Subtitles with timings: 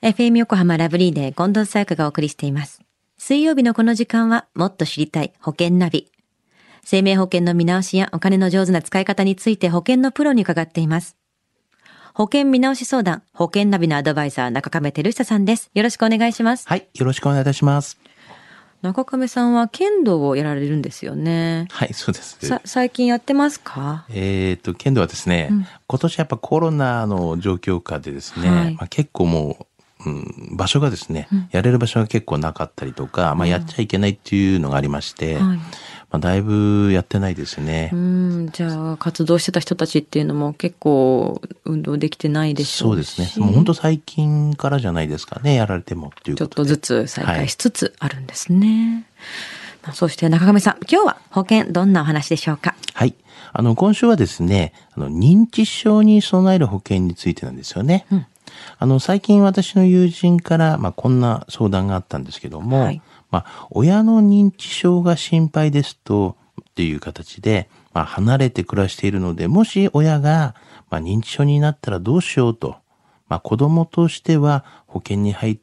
[0.00, 2.82] FM 横浜ラブリーで近藤沙耶香がお送りしています。
[3.18, 6.12] 水曜日のこの時間はもっと知りたい保険ナビ。
[6.84, 11.16] 生命保険の見直しやお金の上手な使い方について保険のプロに伺っています。
[12.14, 15.68] 保険見直し相談、保険ナビのアドバイザー、中亀照久さんです。
[15.74, 16.68] よろしくお願いします。
[16.68, 17.98] はい、よろしくお願いいたします。
[18.82, 21.66] 中亀さんは剣道をやられるんですよね。
[21.70, 22.38] はい、そうです。
[22.46, 24.04] さ、最近やってますか？
[24.10, 29.66] えっ、と、剣道はですね、うん今年やっぱコロナの状況下でですね、はいまあ、結構も
[30.06, 35.58] う、うん、場所がですね、うんやれる場所が結構なかったりとか、まあ、やっちゃいけないっていうのがありまして、はい。
[36.10, 37.90] まあ、だいぶやってないですね。
[37.92, 43.30] うん、じゃあ活動してた人たちっていうのも結構運動できてないでしょそううですね。
[43.44, 49.04] もう本当最近からじゃないですかね、やられてもっていうちょっことずつ再開しつつあるんですね。
[49.82, 52.74] まあそして中亀さん、今日は保険どんなお話でしょうか？
[52.94, 53.14] はい。
[53.52, 58.06] あの、今週はですね、あの、認知症に備える保険についてなんですよね。
[58.10, 58.26] うん
[58.78, 63.02] あの、最近私の友人から、まあ、こんな相談があったんですけども、はい。
[63.30, 70.54] まあ、親の認知症が心配ですと、っていう形で、まあ、離れて暮らしているので、もし親が、
[70.90, 72.76] まあ、認知症になったらどうしようと、
[73.28, 75.58] まあ、子供としては保険に入っ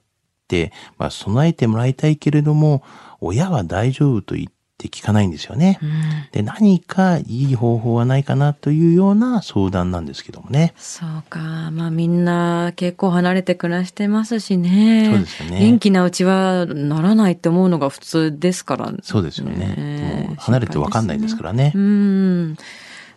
[0.50, 2.84] て、まあ、備えてもらいたいけれども、
[3.22, 4.48] 親は大丈夫と言っ
[4.90, 5.80] て聞かないんですよね。
[5.82, 5.92] うん。
[6.32, 10.74] で、何かいい方法はないかなというような相談なんですけどもね。
[10.78, 11.40] そうか。
[11.72, 15.12] まあみんな結構離れて暮らしてますしね。
[15.12, 19.00] そうですよね元気なうちはならないって思うのが普通ですからね。
[19.02, 20.28] そうですよね。
[20.28, 21.72] もう離れてわかんないですからね。
[21.76, 22.58] うん。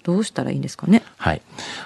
[0.04, 1.02] どうしたらいいんですかね？
[1.18, 1.42] はい。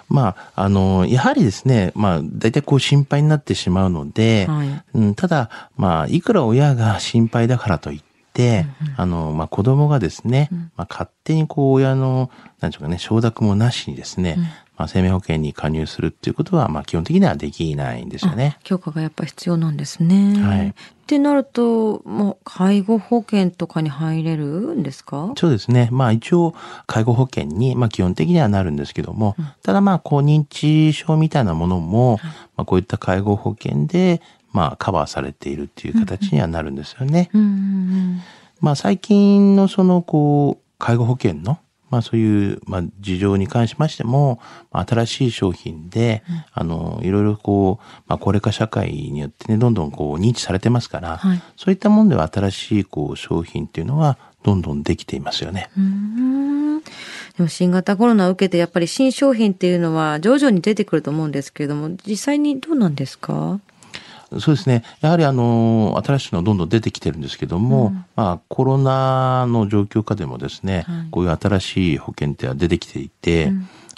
[0.09, 4.83] まあ、あの、やはりですね、まあ、大体こう心配になってしまうので、はい。
[4.95, 8.12] うん、ただ、まあ、いくら親が心配だからといって、
[8.97, 12.31] あの、まあ、子供がですね、まあ、勝手にこう親の、
[12.61, 14.37] なんでしょうかね、承諾もなしにですね、
[14.79, 18.57] まあ、生命保険に加入するっていうことは、まあ、基本的にはできないんですよね。
[18.65, 20.35] 許可がやっぱ必要なんですね。
[20.43, 20.69] はい。
[20.69, 20.73] っ
[21.07, 25.33] てなると、もう介護保険とかに入れるんですか？
[25.37, 25.91] そうですね。
[25.93, 26.55] まあ一応、
[26.87, 32.19] 介護保険に、まあ基本的にはなるんですけども、ただまあ、こう認知症みたいなものも、
[32.57, 37.31] まあこういった介護保険で、まあカバーされているっていう形にはなるんですよね。
[38.61, 41.59] まあ最近のその、こう、介護保険の、
[41.91, 44.41] まあそういう、まあ事情に関しましても、
[44.71, 51.43] まあ新しい商品で、あの、いろいろこう、まあ高齢化社会によってね、どんどんこう認知されてますから、はい。
[51.57, 55.71] そういったもんでは新しいこう商品っていうのは、どんどんできていますよね。
[57.37, 63.61] でも新型コロナを受けてやっぱり新商品っていうのは徐々に出てくると思うんですけれども、実際にどうなんですか？
[64.41, 64.85] そうですね。
[65.01, 73.53] やはりあの、新しいのどんどん出てきてるんですけども、まあコロナの状況下でもですね、はいこういう新しい保険っては出てきていて、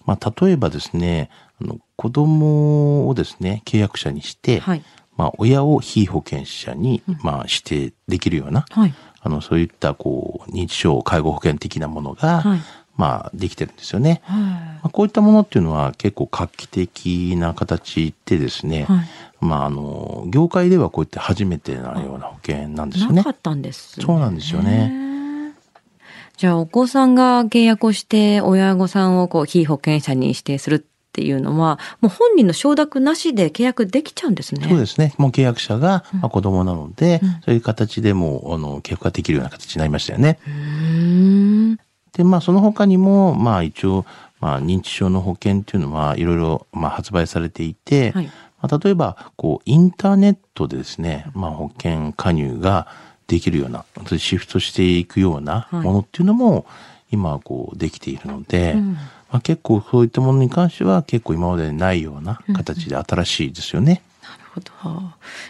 [0.06, 1.31] まあ例えばですね、
[1.61, 4.83] あの子供をですね、契約者にして、はい。
[5.17, 8.95] まあ親を非保険者に、まあ指定できるような、はい。
[9.21, 12.61] あのそういったこう認知症介護保険的なものが、はい
[12.97, 14.22] まあできてるんですよね。
[14.25, 19.06] はまあ、こういったものっていうのは結構画期的な形でですね、はい
[19.44, 23.31] まああの、業界ではこういって初めてなような保険なんですよねなか。
[23.31, 25.05] ったんです、そうなんですよね。
[26.37, 30.81] じゃあ、お子さんが契約をして、親御さんをこう、非保険者に指定するっ
[31.12, 34.66] ていうのは、もう本人の承諾なしで契約できちゃうんですね。
[34.69, 35.15] そうですね。
[35.16, 40.38] もう契約者が、まあ、子供なので、そういう形でもう、あの、契約ができるような形になりましたよね。
[42.16, 44.04] で、まあ、その他にも、まあ、一応、
[44.41, 48.31] まあ、認知症の保険っていうのは、いろいろ、まあ、発売されていて、はい
[48.64, 52.88] まあ、例えば、こう、インターネットでですね、まあ、保険加入が
[53.26, 53.84] できるような、
[54.16, 56.64] シフトしていくようなはいものっていうのも、
[57.10, 59.00] 今はこう、できているので、うんま
[59.32, 64.00] あ、結構そういったものに関しては、結構今までにないような形で新しいですよね。
[64.22, 65.03] なるほど。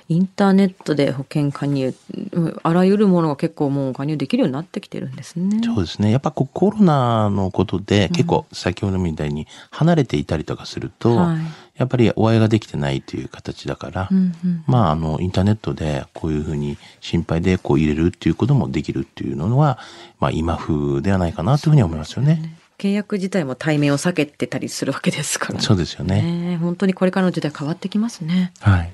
[0.08, 1.94] インターネットで保険加入、
[2.32, 5.60] うんあらゆるものが結構もう加入できるようになってきてるんですね。
[5.64, 6.10] そうですね。
[6.10, 19.78] やっぱコロナのことで結構先ほどみたいに離れていたりとかすると、はいやっぱりお会いができてないという形だから、うんうんまああのインターネットでこういうふうに心配でこう入れるっていうこともできるっていうのは、
[20.20, 22.56] まあ今風ではないかなというふうに思いますよね。
[22.78, 26.22] 契約自体も対面を避けてたりするわけですからそうですよね。
[26.22, 28.52] ねえ本当にこれからの時代変わってきますね。
[28.60, 28.92] はい。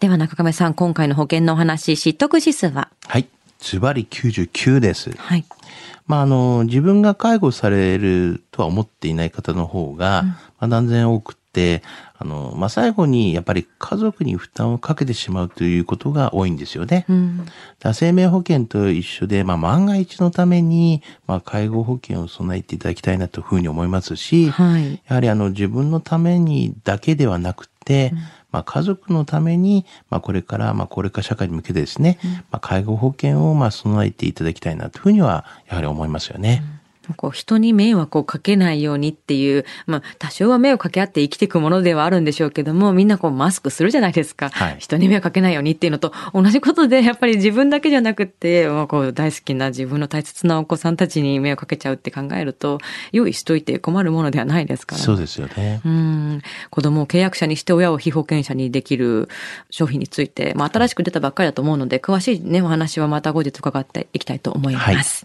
[0.00, 2.88] では中亀さん、今回の保険のお話、知得指数は？
[3.06, 3.26] はい。
[3.58, 5.10] ズバリ99です。
[5.16, 5.44] はい。
[6.06, 11.47] まあ、あの、自分が介護されるとは思っていない方の方が、まあ、断然多くて、
[12.18, 17.06] あの、まあ、最後にやっぱり家族に負担をかけてしまうということが多いんですよね。
[17.08, 17.46] うん。
[17.80, 25.00] だ生命保険と一緒で、まあ、万が一のために、まあ、介護保険を備えていただきたいなというふうに思いますし、はい。
[25.06, 28.12] やはりあの、自分のためにだけではなくて、
[28.50, 32.18] まあ、家族のために、まあ、これから、まあ、高齢化社会に向けてですね、
[32.50, 36.62] まあ、介護保険を、まあ、備えていただきたいなというふうには、やはり思いますよね。
[37.16, 44.50] こう人に迷惑をかけないようにっていう、まあ多少は迷惑かけ合って生きていくものではあるんでしょうけども、みんなこうマスクするじゃないですか。
[44.50, 52.78] はい人に迷惑かけないようにっていうのと同じことで、やっぱり自分だけじゃなくって、まあこう大好きな自分の大切なお子さんたちに迷惑かけちゃうって考えると、
[53.12, 55.02] 用意しといて困るものではないですから。
[55.02, 55.80] そうですよね。
[55.84, 59.28] うん子供を契約者にして親を被保険者にできる
[59.70, 65.24] 商品について、まあ、新しく出たばっかりだと思うので、詳しいね、お話はまた後日伺っていきたいと思います。